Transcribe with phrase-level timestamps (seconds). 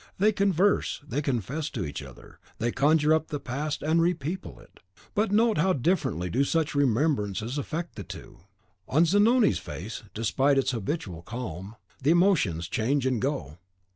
[0.17, 4.79] They converse; they confess to each other; they conjure up the past, and repeople it;
[5.13, 8.39] but note how differently do such remembrances affect the two.
[8.87, 13.59] On Zanoni's face, despite its habitual calm, the emotions change and go.